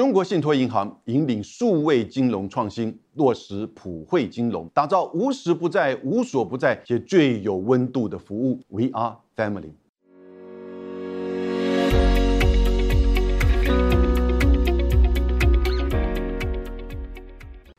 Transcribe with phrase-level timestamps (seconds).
[0.00, 8.58] 中国信托银行引领数位金融创新，落实普惠金融，打造无时不在、无所不在且最有温度的服务。
[8.68, 9.72] We are family。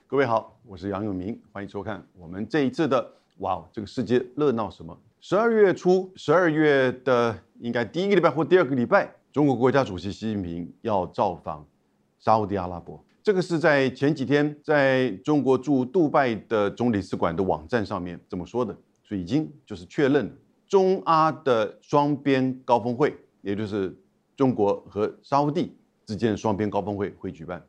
[0.05, 3.03] 各位好，我是杨永明，欢迎收看我们这一次的
[3.39, 4.93] 《哇，这个世界热闹什么》。
[5.21, 11.65] 十二月初，十二月的应该第一个礼拜或第二个礼拜，中国国家主席习近平要造访
[12.21, 13.03] 沙地阿拉伯。
[13.21, 18.73] 这个是在前几天在中国驻杜拜的总领事馆的网站上面这么说的，
[19.03, 20.33] 所以已经就是确认
[20.65, 23.93] 中阿的双边高峰会，也就是
[24.37, 27.61] 中国和沙地之间的双边高峰会会举办。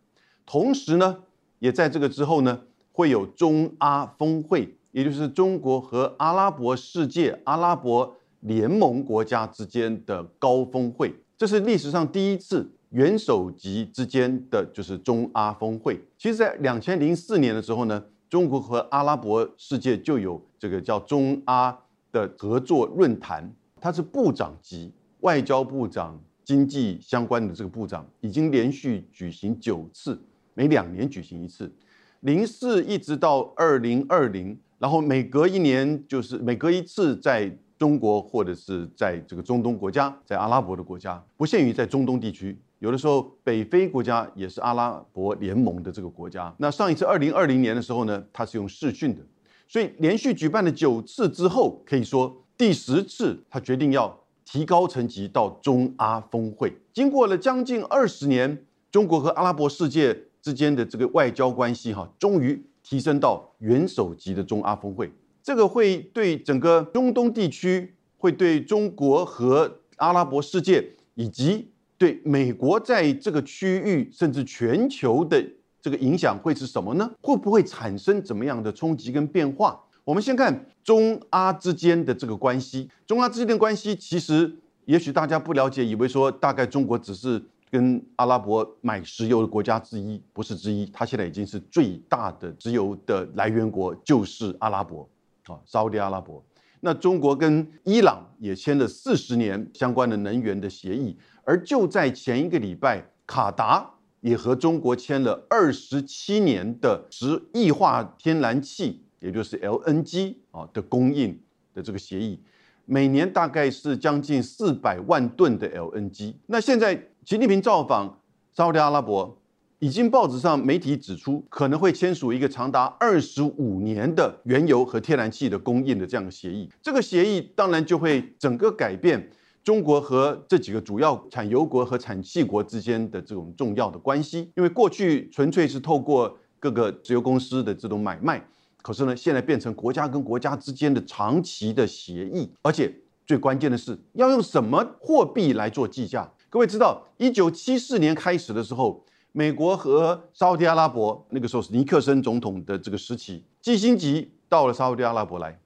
[0.46, 1.24] 同时呢。
[1.62, 2.60] 也在这个之后呢，
[2.90, 11.14] 会有中阿峰会，也就是中国和阿拉伯世界、阿拉伯联盟国家之间的高峰会。
[11.38, 15.98] 这是历史上第一次元首级之间的就是中阿峰会。
[16.18, 21.76] 其实，在两千零四年的时候呢，中国和阿拉伯世界就有这个叫中阿
[22.12, 23.50] 的合作论坛，
[23.80, 30.20] 它是部长级，外交部长、经济相关的这个部长已经连续举行九次。
[30.52, 31.72] 每两年举行一次，
[32.20, 46.52] 零四一直到二零二零，然后每隔一年就是每隔一次，在中国或者是在这个中东国家，在阿拉伯的国家，不限于在中东地区，有的时候北非国家也是阿拉伯联盟的这个国家。
[46.58, 49.22] 那上一次二零二零年的时候呢，它是用视讯的，
[49.68, 56.76] 所以连续举办了九次之后，可以说第十次他决定要提高层级到中阿峰会。
[56.92, 60.24] 经过了将近二十年，中国和阿拉伯世界。
[60.42, 65.08] 之间的这个外交关系，哈，终于提升到元首级的中阿峰会。
[65.40, 71.68] 这个会对整个中东地区，会对中国和阿拉伯世界，以及
[72.02, 75.40] 对美国在这个区域甚至全球的
[75.80, 77.08] 这个影响会是什么呢？
[77.20, 79.80] 会不会产生怎么样的冲击跟变化？
[80.02, 82.90] 我们先看中阿之间的这个关系。
[83.06, 84.52] 中阿之间的关系，其实
[84.86, 87.40] 也许大家不了解，以为说大概中国只是。
[87.70, 95.08] 跟阿拉伯买石油的国家之一，不是之一，它现在已经是最大的石油的来源国，就是阿拉伯，
[95.46, 96.44] 啊，沙特阿拉伯。
[96.80, 111.40] 那中国跟伊朗也签了四十年相关的能源的协议，而就在前一个礼拜，卡达也和中国签了二十七年的石液化天然气，也就是 LNG 啊的供应
[111.74, 112.40] 的这个协议。
[112.84, 116.34] 每年大概是将近四百万吨的 LNG。
[116.46, 116.94] 那现在
[117.24, 118.20] 习近平造访
[118.52, 119.38] 沙特阿拉伯，
[119.78, 126.68] 已经报纸上媒体指出，可能会签署一个长达二十五年的原油和天然气的供应的这样的协议。
[126.82, 129.30] 这个协议当然就会整个改变
[129.64, 138.44] 中国和这几个主要产油国和产气国之间的这种重要的关系，因为过去纯粹是透过各个石油公司的这种买卖。
[138.82, 142.92] 可是呢，现在变成国家跟国家之间的长期的协议，而且
[143.24, 146.28] 最关键的是要用什么货币来做计价？
[146.50, 155.56] 各位知道，一九七四年开始的时候，美国和沙特阿拉伯那个时候是尼克森总统的这个时期，基辛吉到了沙特阿拉伯来，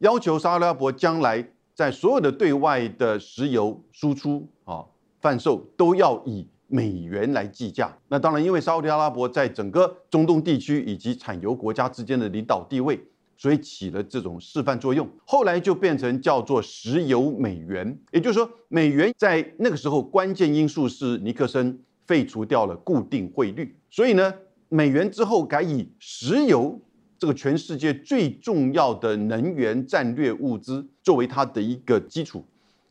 [0.00, 4.84] 要求沙特阿拉伯将来在所有的对外的石油输出啊
[5.20, 6.48] 贩售都要以。
[6.68, 13.00] 美元来计价，那当然，因为沙特阿拉伯在整个中东地区以及产油国家之间的领导地位，
[13.38, 15.08] 所以起了这种示范作用。
[15.24, 24.34] 后来就变成叫做石油美元，也就是说，美元在那个时候关键因素是尼克森废除掉了固定汇率，所以呢，
[24.68, 26.80] 美元之后改以石油
[27.18, 32.44] 这个全世界最重要的能源战略物资作为它的一个基础，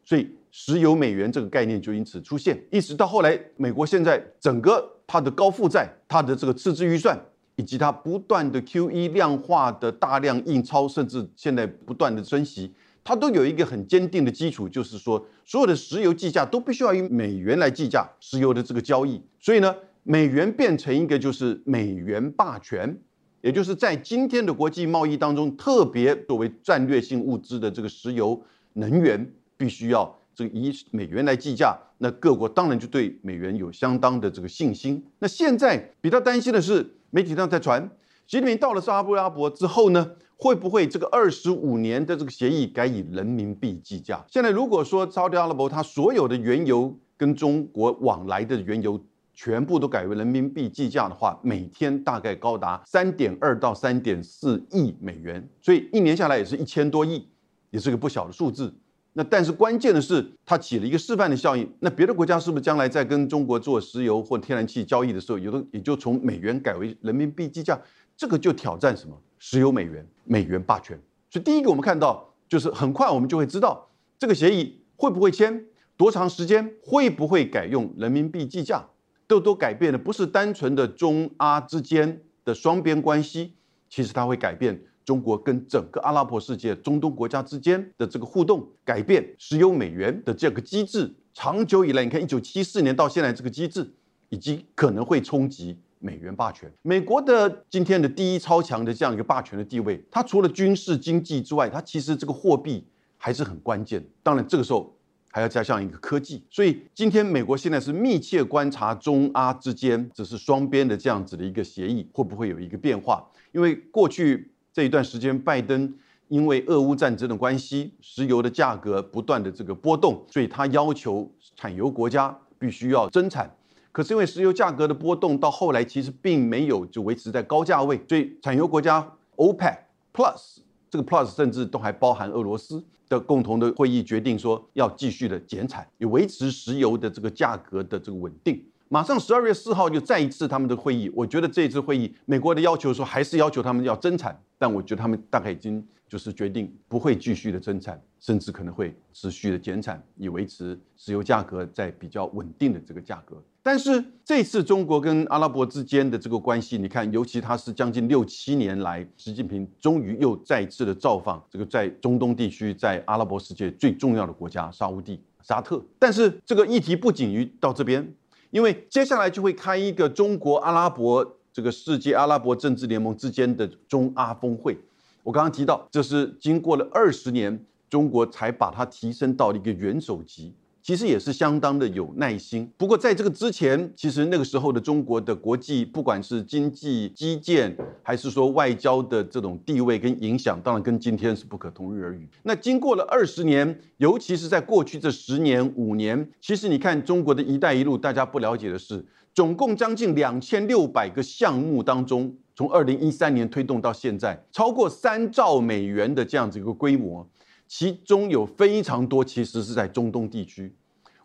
[0.03, 0.29] 所以。
[0.57, 7.19] 石油美元这个概念就因此出现，一直到后来，美国现在整个它的高负债、它的这个赤字预算，
[7.57, 12.71] 以及它不断的 QE 量化的大量印钞，甚至现在不断的升息，
[13.03, 19.21] 它都有一个很坚定的基础，就是说所有的石油计价都必须要以美元来计价石油的这个交易。
[19.41, 22.97] 所以呢，美元变成一个就是美元霸权，
[23.45, 28.41] 也就是在今天的国际贸易当中，特别作为战略性物资的这个石油
[28.73, 30.19] 能源，必须要。
[30.33, 35.05] 这个以美元来计价，那各国当然就对美元有相当的这个信心。
[35.19, 37.87] 那现在比较担心的是，媒体上在传，
[38.25, 44.25] 习近平到了沙特阿拉伯之后呢，会不会这个二十五年的这个协议改以人民币计价？
[44.27, 48.99] 现在如果说沙特阿拉伯它所有的原油跟中国往来的原油
[49.35, 57.27] 全部都改为人民币计价的话，每天大概高达三点二到三点四亿美元，所以一年下来也是一千多亿，
[57.69, 58.73] 也是个不小的数字。
[59.17, 61.69] 那但是关键的是，它起了一个示范的效应。
[61.79, 67.79] 那别的国家是不是将来在跟中国做石油或天然气交易的时候，有的也就从美元改为人民币计价？
[68.17, 69.17] 这个就挑战什么？
[69.39, 70.99] 石油美元、美元霸权。
[71.29, 75.65] 所以第一个我们看到，就是很快我们就会知道这个协议会不会签，
[75.95, 78.85] 多长时间，会不会改用人民币计价，
[79.27, 83.53] 都都改变的不是单纯的中阿之间的双边关系，
[83.89, 84.79] 其实它会改变。
[85.03, 93.87] 中国跟整个阿拉伯世界、中东国家之间的这个互动，改变石油美元的这个机制，长久以来，你看一九七四年到现在这个机制，
[94.29, 96.71] 以及可能会冲击美元霸权。
[96.81, 102.83] 美国的今天的第一超强的这样一个霸权的地位，它除了军事经济之外，它其实这个货币
[103.15, 104.03] 还是很关键。
[104.23, 104.91] 当然，这个时候
[105.35, 106.41] 还要加上一个科技。
[106.49, 113.21] 所以今天美国现在是密切观察中阿之间，只是双边的这样子的一个协议会不会有一个变化？
[113.51, 114.51] 因为过去。
[114.75, 115.93] 这一段时间，拜登
[116.27, 123.49] 因为俄乌战争的关系，石油的价格不断的这个波动，所以他要求产油国家必须要增产。
[123.93, 129.77] 可是因为石油价格的波动，到后来其实并没有就维持在高价位，所以产油国家 OPEC
[130.13, 130.57] Plus
[130.95, 138.63] 这个 Plus 甚至都还包含俄罗斯的共同的会议决定说要继续的减产，以维持石油的这个价格的这个稳定。
[138.87, 153.35] 马上十二月四号就再一次他们的会议，我觉得这一次会议，美国的要求说还是要求他们要增产，但我觉得他们大概已经就是决定不会继续的增产，甚至可能会持续的减产，以维持石油价格在比较稳定的这个价格。
[153.67, 165.83] 但是这次中国跟阿拉伯之间的这个关系，你看，尤其他是将近六七年来，习近平终于又再次的造访这个在中东地区，在阿拉伯世界最重要的国家沙地、沙特。
[165.97, 168.07] 但是这个议题不仅于到这边。
[168.51, 174.77] 因为接下来就会开一个中国阿拉伯这个世界阿拉伯政治联盟之间的中阿峰会，
[175.23, 177.59] 我刚刚提到，这是经过了二十年，
[177.89, 180.53] 中国才把它提升到了一个元首级。
[180.85, 182.71] 其实也是相当的有耐心。
[182.77, 192.29] 不过在这个之前，其实那个时候的中国的国际，不管是经济基建，还是说外交的这种地位跟影响，当然跟今天是不可同日而语。
[192.43, 199.03] 那经过了二十年，尤其是在过去这十年五年，其实你看中国的一带一路，大家不了解的是，
[199.33, 207.27] 总共将近两千六百个项目当中，从二零一三年推动到现在，超过三兆美元的这样子一个规模。
[207.67, 210.75] 其中有非常多其实是在中东地区。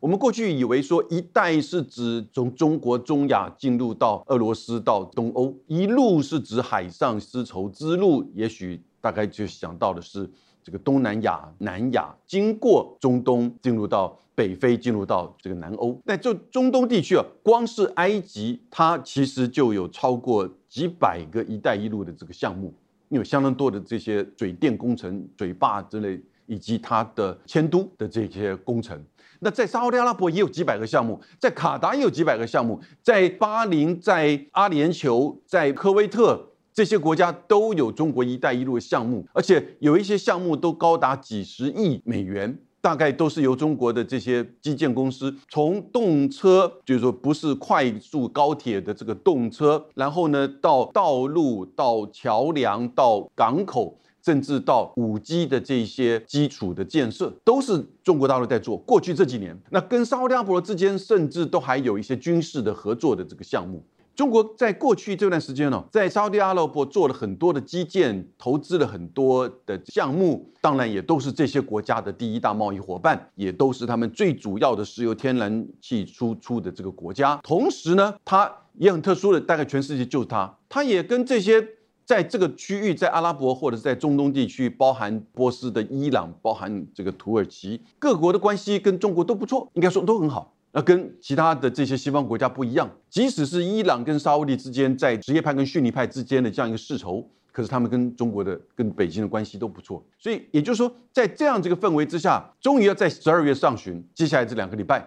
[0.01, 10.31] 我们过去以为说“一带”是指从中国、中亚进入到俄罗斯到东欧，“一路”是指海上丝绸之路，也许大概就想到的是
[10.63, 16.01] 这个东南亚、南亚，经过中东进入到北非，进入到这个南欧。
[16.07, 22.73] 那就中东地区啊，光是埃及，它其实就有超过几百个“一带一路”的这个项目，
[23.11, 26.21] 有相当多的这些水电工程、水坝之类。
[26.47, 29.01] 以及它的迁都的这些工程，
[29.39, 53.97] 那在沙特阿拉伯也有几百个项目，在卡达也有几百个项目，在巴林、在阿联酋、在科威特这些国家都有中国“一带一路”的项目，而且有一些项目都高达几十亿美元，大概都是由中国的这些基建公司从动车，就是说不是快速高铁的这个动车，然后呢到道路、到桥梁、到港口。
[54.23, 58.77] 甚至到五 G 的这些基础的建设，都是中国大陆在做。
[58.77, 63.83] 过去这几年，那跟沙特阿拉伯之间，甚至都还有一些军事的合作的这个项目。
[64.21, 77.41] 中国在过去这段时间呢，在沙特阿拉伯做了很多的基建，投资了很多的项目，当然也都是这些国家的第一大贸易伙伴，也都是他们最主要的石油天然气输出的这个国家。
[77.43, 81.67] 同时呢，它也很特殊的，大概全世界就是它，它也跟这些。
[82.05, 90.53] 在这个区域，在阿拉伯或者是在中东地区，包含波斯的伊朗，包含这个土耳其，各国的关系跟中国都不错，应该说都很好。
[90.73, 100.05] 那跟其他的这些西方国家不一样，即使是伊朗跟沙地之间在什叶派跟逊尼派之间的这样一个世仇，可是他们跟中国的、跟北京的关系都不错。
[100.19, 105.07] 所以也就是说，在这样这个氛围之下，终于要在十二月上旬，接下来这两个礼拜，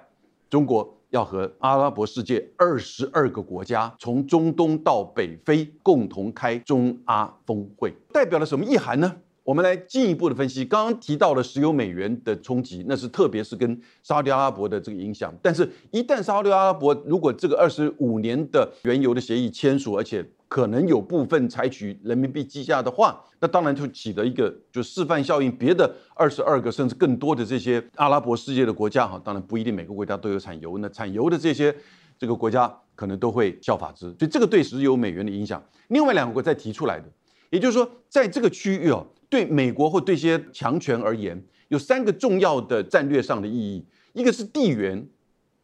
[0.49, 0.97] 中国。
[1.13, 9.15] 要和阿拉伯世界二十二个国家，从中东到北非，共同开中阿峰会，代表了什么意涵呢？
[9.43, 10.63] 我们来进一步的分析。
[10.63, 15.33] 刚刚提到了石油美元的冲击，那是特别是跟沙特阿拉伯的这个影响。
[15.41, 25.51] 但是，一旦沙特阿拉伯如果这个二十五年的原油的协议签署，而且可能有部分采取人民币计价的话，那当然就起了一个就示范效应。
[25.51, 31.75] 别的二十二个甚至更多的这些阿拉伯世界的国家，哈，当然不一定每个国家都有产油，那产油的这些
[32.17, 34.05] 这个国家可能都会效法之。
[34.17, 37.05] 所以这个对石油美元的影响，另外两个国再提出来的，
[37.49, 45.03] 也就是说，在这个区域哦，对美国或对一些强权而言，有三个重要的战略上的意义，一个是地缘，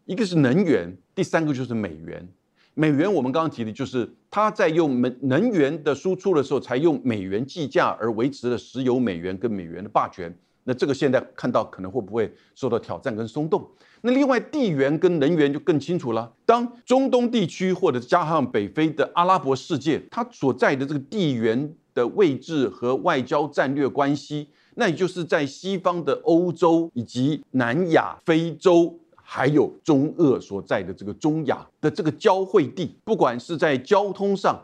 [0.06, 2.28] 一个是能源，第三个就是美元。
[2.74, 10.36] 美元我们刚刚提的就是它在用能能源的输出的时候，才用美元计价而维持了石油美元跟美元的霸权。
[10.64, 13.70] 那这个现在看到可能会不会受到挑战跟松动？
[14.02, 16.34] 那另外地缘跟能源就更清楚了。
[16.44, 28.98] 当中东地区或者加上北非的阿拉伯世界，它所在的这个地缘的位置和外交战略关系，那也就是在西方的欧洲以及南亚、非洲。
[29.32, 34.60] 还有中俄所在的这个中亚的这个交汇地，不管是在交通上、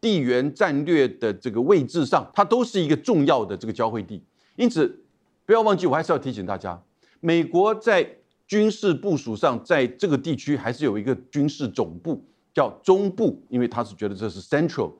[0.00, 4.22] 地缘战略的这个位置上，它都是一个重要的这个交汇地。
[4.54, 5.02] 因此，
[5.44, 6.80] 不要忘记，我还是要提醒大家，
[7.18, 8.08] 美国在
[8.46, 12.22] 军事部署上，在这个地区还是有一个军事总部，
[12.54, 14.92] 叫中部，因为他是觉得这是 central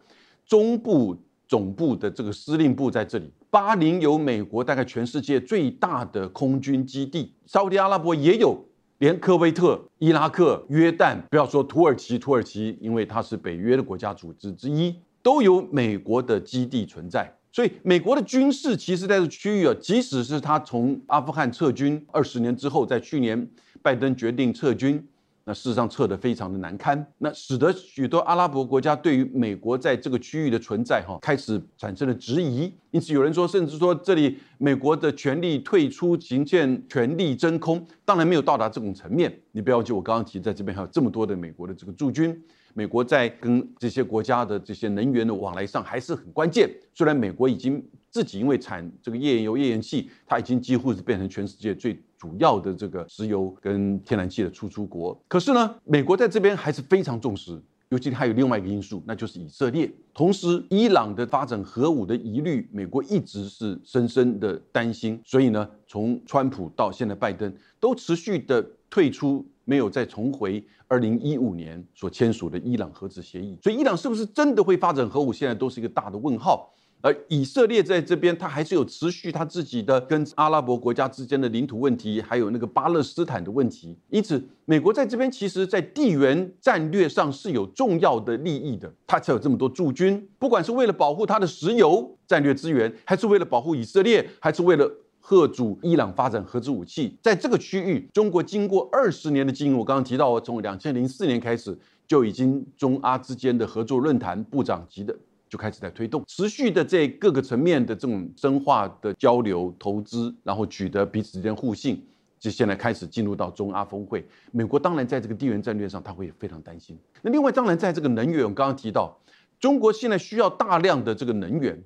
[0.45, 1.17] 中部
[1.54, 3.30] 总部的这个司令部在这里。
[3.49, 8.61] 巴林有美国大概全世界最大的空军基地，沙特阿拉伯也有。
[8.99, 17.32] 连科威特、伊拉克、约旦，不要说土耳其，土耳其因为它是北约的国家组织之一，都有美国的基地存在。
[17.52, 23.49] 所以，美国的军事其实在这区域啊，即使是他从阿富汗撤军二十年之后，在去年
[23.80, 25.06] 拜登决定撤军。
[25.47, 39.31] 那事实上撤得非常的难堪，那使得许多阿拉伯国家对于美国在这个区域的存在哈开始产生了质疑，因此有人说，甚至说这里美国的权力退出，形现权力真空，当然没有到达这种层面。
[39.53, 42.43] 你不要记我刚刚提，在这边还有这么多的美国的这个驻军。
[42.73, 46.69] 美国在跟这些国家的这些能源的往来上还是很关键。
[46.93, 47.81] 虽然美国已经
[48.14, 55.21] 自己因为产这个页岩油、页岩气，它已经几乎是变成全世界最主要的这个石油跟天然气的输出国。
[55.26, 59.92] 可是呢，美国在这边还是非常重视，尤其还有另外一个因素，那就是以色列。
[60.14, 65.21] 同时，伊朗的发展核武的疑虑，美国一直是深深的担心。
[65.25, 69.44] 所以呢，从川普到现在拜登，都持续的退出。
[69.66, 76.71] 没有再重回二零一五年所签署的伊朗核子协议，所以伊朗是不是真的会发展核武，现在都是一个大的问号。
[77.04, 83.94] 而以色列在这边，它还是有持续它自己的跟阿拉伯国家之间的领土问题，还有那个巴勒斯坦的问题。
[84.08, 94.90] 因此，美国在这边其实，在地缘战略上是有重要的利益的，它才有这么多驻军，不管是为了保护它的石油战略资源，还是为了保护以色列，还是为了。
[95.26, 101.75] 贺主伊朗发展核子武器，在这个区域，中国经过二十年的经营，我刚刚提到，从两千零四年开始
[102.06, 105.16] 就已经中阿之间的合作论坛部长级的
[105.54, 112.04] 就开始在推动，持续的在各个层面的这种深化的交流、投资，然后取得彼此之间互信，
[112.40, 114.26] 就现在开始进入到中阿峰会。
[114.50, 116.99] 美国当然在这个地缘战略上，他会非常担心。
[117.23, 119.16] 那另外，当然在这个能源，我刚刚提到，
[119.61, 121.80] 中国现在需要大量的这个能源。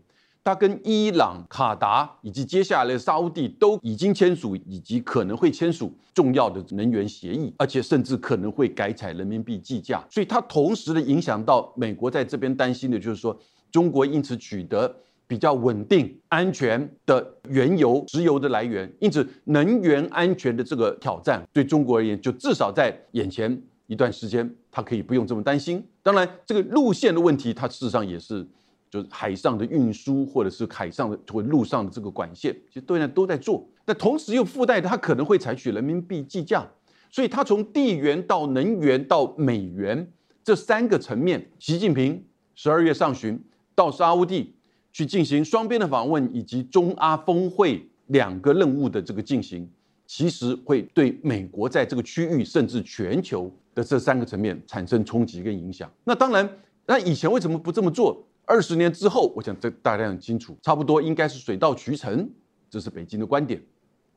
[0.44, 10.02] 它跟伊朗、卡达以及接下来的沙地都已经签署，以及可能会签署重要的能源协议，而且甚至可能会改采人民币计价。
[10.08, 13.38] 所以它同时的影响到美国在这边担心的就是说，
[13.70, 14.94] 中国因此取得
[15.26, 25.84] 比较稳定、安全的原油、石油的来源，因此能源安全的这个挑战对中国而言，就至少在眼前一段时间，它可以不用这么担心。
[26.02, 28.46] 当然，这个路线的问题，它事实上也是。
[28.90, 33.62] 就是海上的运输，或者是海上的或陆上的这个管线，其实都在都在做。
[33.84, 36.66] 但同时又附带，它可能会采取人民币计价，
[37.10, 40.10] 所以它从地缘到能源到美元
[40.42, 43.38] 这三个层面，习近平十二月上旬
[43.78, 44.52] 到沙乌地
[44.92, 49.70] 去进行双边的访问，以及中阿峰会两个任务的这个进行，
[50.04, 55.88] 其实会对美国在这个区域甚至全球的这三个层面产生冲击跟影响。
[56.02, 58.20] 那当然，那以前为什么不这么做？
[58.44, 62.28] 二十年之后，我想这大家很清楚，差不多应该是水到渠成，
[62.68, 63.62] 这是北京的观点。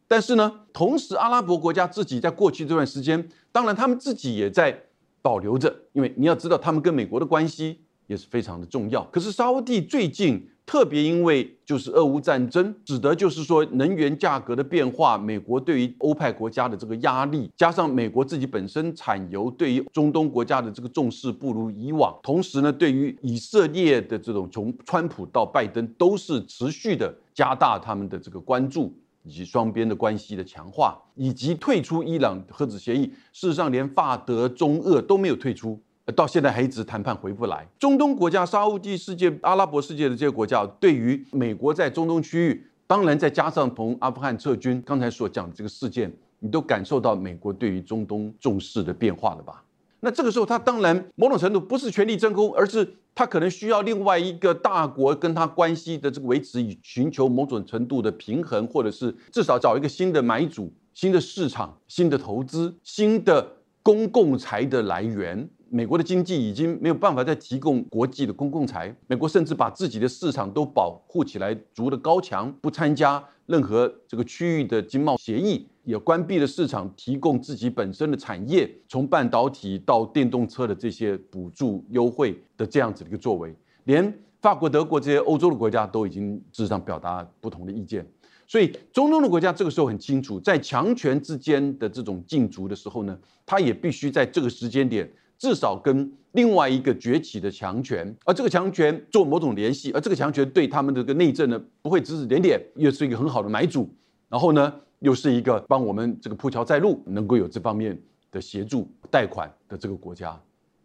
[0.08, 4.82] 但是呢，同时阿拉伯国家自己在过去这段时间，当然他们自己也在
[5.22, 9.02] 保留着，因为你要知道，他们跟美国的关系也是非常的重要。
[9.06, 10.46] 可是沙地最近。
[10.64, 35.78] 特别因为就是俄乌战争，使得就是说能源价格的变化，美国对于欧派国家的这个压力，加上美国自己本身产油对于中东国家的这个重视不如以往，同时呢，对于以色列的这种从川普到拜登都是持续的加大他们的这个关注，以及双边的关系的强化，以及退出伊朗核子协议，事实上连法德中俄都没有退出。
[36.12, 37.68] 到现在还一直谈判回不来。
[37.80, 49.64] 中东国家、沙地世界、阿拉伯世界的这些国家，对于美国在中东区域，当然再加上从阿富汗撤军，刚才所讲的这个事件，你都感受到美国对于中东重视的变化了吧？
[50.02, 63.48] 那这个时候，他当然某种程度不是全力真空，而是他可能需要另外一个大国跟他关系的这个维持，以寻求某种程度的平衡，或者是至少找一个新的买主、新的市场、新的投资、新的
[63.84, 65.48] 公共财的来源。
[65.74, 88.06] 美国的经济已经没有办法再提供国际的公共财，美国甚至把自己的市场都保护起来，筑了高墙，不参加任何这个区域的经贸协议，也关闭了市场，提供自己本身的产业，从半导体到电动车的这些补助优惠的这样子的一个作为，连法国、德国这些欧洲的国家都已经事实上表达不同的意见，
[88.46, 95.10] 所以中东的国家这个时候很清楚，在强权之间的这种竞逐的时候呢，他也必须在这个时间点。
[95.42, 103.90] 至少跟另外一个崛起的强权，而这个强权做某种联系，而这个强权对他们这个内政呢不会指指点点，又是一个很好的买主，
[104.30, 110.40] 然后呢又是一个帮我们这个铺桥在路，能够有这方面的协助贷款的这个国家。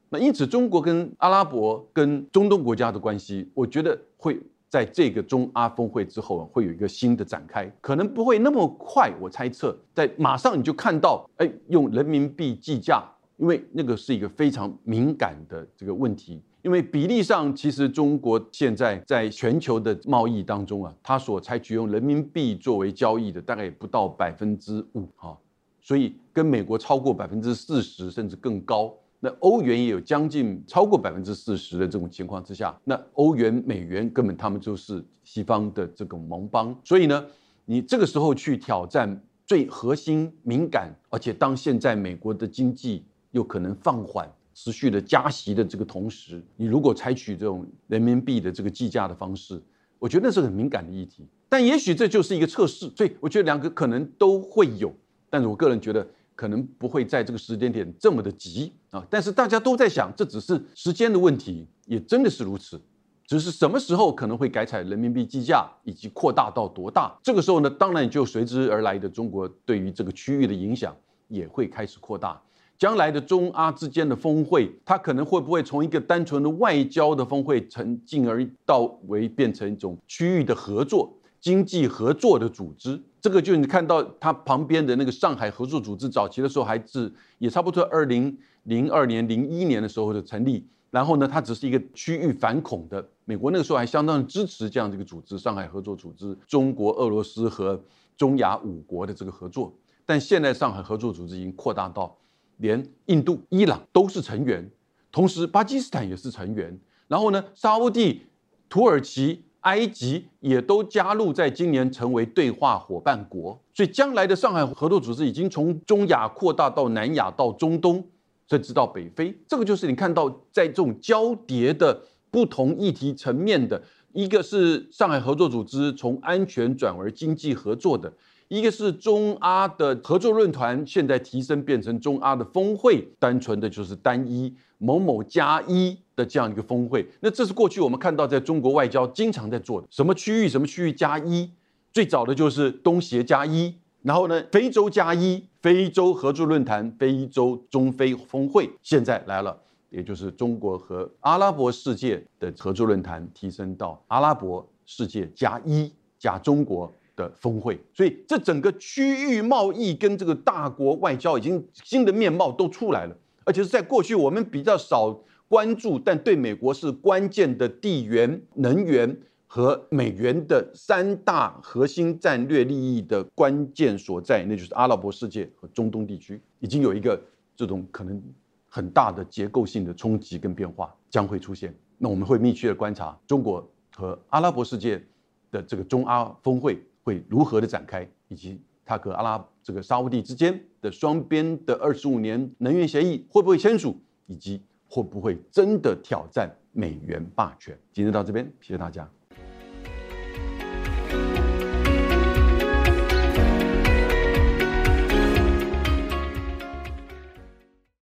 [0.08, 9.12] 那因此，中国跟阿拉伯跟中东国家的关系，我觉得会在这个中阿峰会之后会有一个新的展开，可能不会那么快。
[9.20, 13.04] 我猜测，在马上你就看到，哎，用人民币计价。
[13.38, 25.36] 因为那个是一个非常敏感的这个问题，因为比例上，其实中国现在在全球的贸易当中啊，它所采取用人民币作为交易的大概也不到百分之五哈，
[25.82, 28.90] 所以跟美国超过百分之四十甚至更高，
[29.20, 37.22] 那欧元也有将近超过百分之四十的这种情况之下，那欧元、美元根本他们就是西方的这种盟邦，所以呢，
[37.66, 43.04] 你这个时候去挑战最核心敏感，而且当现在美国的经济。
[43.30, 49.62] 又可能放缓持续的加息的这个同时，你如果采取这种人民币的这个计价的方式，
[49.98, 51.26] 我觉得那是很敏感的议题。
[51.48, 54.92] 但也许这就是一个测试，所以我觉得两个可能都会有。
[55.28, 59.06] 但是我个人觉得可能不会在这个时间点这么的急啊。
[59.10, 62.80] 但是大家都在想，这只是时间的问题，也真的是如此。
[63.26, 67.12] 只是什么时候可能会改采人民币计价，以及扩大到多大？
[67.22, 70.96] 这个时候呢，当然就随之而来的中国对于这个区域的影响
[71.28, 72.40] 也会开始扩大。
[72.78, 83.00] 将来的中阿之间的峰会，它可能会不会从一个单纯的外交的峰会，成进而到为变成一种区域的合作、经济合作的组织？
[83.20, 90.66] 这个就你看到它旁边的那个上海合作组织，早期的时候还是也差不多二零零二年、零一年的时候的成立。
[90.90, 97.82] 然后呢，它只是一个区域反恐的，美国那个时候还相当支持这样的一个组织——上海合作组织，中国、俄罗斯和
[98.16, 99.74] 中亚五国的这个合作。
[100.06, 102.16] 但现在上海合作组织已经扩大到。
[102.58, 104.70] 连印度、伊朗都是成员，
[105.12, 106.78] 同时巴基斯坦也是成员。
[107.08, 108.22] 然后呢，沙地、
[108.68, 113.60] 土耳其、埃及也都加入，在今年成为对话伙伴国。
[113.74, 118.04] 所以，将来的上海合作组织已经从中亚扩大到南亚、到中东，
[118.48, 119.36] 甚至到北非。
[119.46, 123.80] 这个就是你看到在这种交叠的不同议题层面的，
[124.12, 128.12] 一个是上海合作组织从安全转而经济合作的。
[128.48, 137.04] 一个是中阿的合作论坛，现在提升变成中阿的峰会，单纯的就是单一某某加一的这样一个峰会。
[137.20, 141.50] 那这是过去我们看到在中国外交经常在做的，什么区域什么区域加一，
[141.92, 149.58] 最早的就是东协加一，然后呢非洲加一，非洲合作论坛、非洲中非峰会，现在来了，
[149.90, 156.92] 也就是中国和阿拉伯世界的合作论坛提升到阿拉伯世界加一加中国。
[157.16, 177.18] 的峰会，所以这整个区域贸易跟这个大国外交已经新的面貌都出来了，而且是在过去我们比较少关注，但对美国是关键的地缘、能源和美元的三大核心战略利益的关键所在，那就是阿拉伯世界和中东地区，已经有一个
[177.56, 178.22] 这种可能
[178.68, 181.74] 很大的结构性的冲击跟变化将会出现。
[181.96, 185.02] 那我们会密切的观察中国和阿拉伯世界
[185.50, 186.78] 的这个中阿峰会。
[187.06, 197.78] 会如何的展开，以及他和阿拉这个沙地之间的双边的二十五年能源协议会不会签署，以及会不会真的挑战美元霸权？
[197.92, 199.08] 今天到这边，谢谢大家。